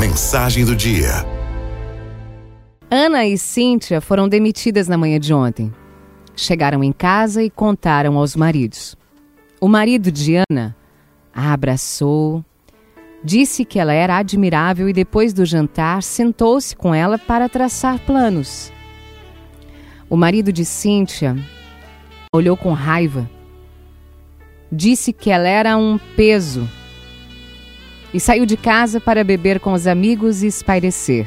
Mensagem 0.00 0.64
do 0.64 0.74
dia. 0.74 1.10
Ana 2.90 3.26
e 3.26 3.36
Cíntia 3.36 4.00
foram 4.00 4.30
demitidas 4.30 4.88
na 4.88 4.96
manhã 4.96 5.20
de 5.20 5.34
ontem. 5.34 5.70
Chegaram 6.34 6.82
em 6.82 6.90
casa 6.90 7.42
e 7.42 7.50
contaram 7.50 8.16
aos 8.16 8.34
maridos. 8.34 8.96
O 9.60 9.68
marido 9.68 10.10
de 10.10 10.36
Ana 10.36 10.74
a 11.34 11.52
abraçou, 11.52 12.42
disse 13.22 13.62
que 13.62 13.78
ela 13.78 13.92
era 13.92 14.16
admirável 14.16 14.88
e 14.88 14.94
depois 14.94 15.34
do 15.34 15.44
jantar 15.44 16.02
sentou-se 16.02 16.74
com 16.74 16.94
ela 16.94 17.18
para 17.18 17.46
traçar 17.46 17.98
planos. 17.98 18.72
O 20.08 20.16
marido 20.16 20.50
de 20.50 20.64
Cíntia 20.64 21.36
olhou 22.34 22.56
com 22.56 22.72
raiva, 22.72 23.28
disse 24.72 25.12
que 25.12 25.30
ela 25.30 25.46
era 25.46 25.76
um 25.76 25.98
peso 26.16 26.66
e 28.12 28.20
saiu 28.20 28.44
de 28.44 28.56
casa 28.56 29.00
para 29.00 29.24
beber 29.24 29.60
com 29.60 29.72
os 29.72 29.86
amigos 29.86 30.42
e 30.42 30.46
espairecer. 30.46 31.26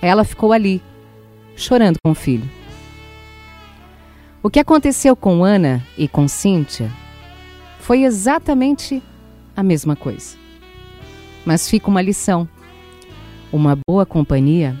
Ela 0.00 0.24
ficou 0.24 0.52
ali, 0.52 0.82
chorando 1.56 1.96
com 2.04 2.12
o 2.12 2.14
filho. 2.14 2.48
O 4.42 4.48
que 4.48 4.60
aconteceu 4.60 5.16
com 5.16 5.44
Ana 5.44 5.84
e 5.96 6.06
com 6.06 6.28
Cíntia 6.28 6.90
foi 7.80 8.04
exatamente 8.04 9.02
a 9.56 9.62
mesma 9.62 9.96
coisa. 9.96 10.36
Mas 11.44 11.68
fica 11.68 11.88
uma 11.88 12.02
lição. 12.02 12.48
Uma 13.52 13.76
boa 13.88 14.06
companhia 14.06 14.76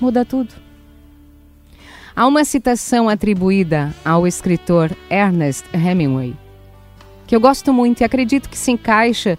muda 0.00 0.24
tudo. 0.24 0.54
Há 2.14 2.26
uma 2.26 2.44
citação 2.44 3.08
atribuída 3.08 3.92
ao 4.04 4.24
escritor 4.24 4.96
Ernest 5.10 5.66
Hemingway, 5.74 6.36
que 7.26 7.34
eu 7.34 7.40
gosto 7.40 7.72
muito 7.72 8.00
e 8.00 8.04
acredito 8.04 8.48
que 8.48 8.56
se 8.56 8.70
encaixa 8.70 9.36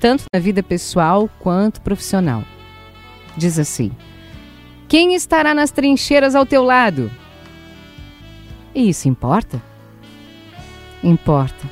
tanto 0.00 0.24
na 0.32 0.40
vida 0.40 0.62
pessoal 0.62 1.28
quanto 1.38 1.82
profissional. 1.82 2.42
Diz 3.36 3.58
assim: 3.58 3.92
Quem 4.88 5.14
estará 5.14 5.54
nas 5.54 5.70
trincheiras 5.70 6.34
ao 6.34 6.46
teu 6.46 6.64
lado? 6.64 7.10
E 8.74 8.88
isso 8.88 9.08
importa? 9.08 9.62
Importa, 11.04 11.68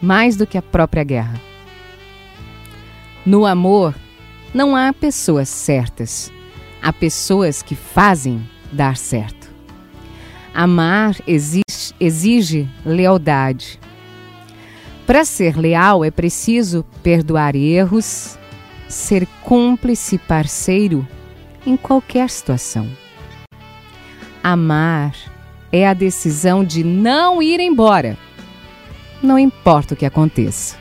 mais 0.00 0.34
do 0.34 0.46
que 0.46 0.56
a 0.56 0.62
própria 0.62 1.04
guerra. 1.04 1.40
No 3.24 3.44
amor, 3.44 3.94
não 4.54 4.74
há 4.74 4.92
pessoas 4.92 5.48
certas, 5.48 6.32
há 6.82 6.92
pessoas 6.92 7.62
que 7.62 7.74
fazem 7.74 8.48
dar 8.72 8.96
certo. 8.96 9.48
Amar 10.54 11.16
exige, 11.26 11.94
exige 12.00 12.68
lealdade 12.84 13.78
para 15.08 15.24
ser 15.24 15.56
leal 15.56 16.04
é 16.04 16.10
preciso 16.10 16.84
perdoar 17.02 17.56
erros, 17.56 18.38
ser 18.86 19.26
cúmplice 19.42 20.18
parceiro 20.18 21.08
em 21.66 21.78
qualquer 21.78 22.28
situação. 22.28 22.86
Amar 24.44 25.14
é 25.72 25.88
a 25.88 25.94
decisão 25.94 26.62
de 26.62 26.84
não 26.84 27.42
ir 27.42 27.58
embora, 27.58 28.18
não 29.22 29.38
importa 29.38 29.94
o 29.94 29.96
que 29.96 30.04
aconteça. 30.04 30.76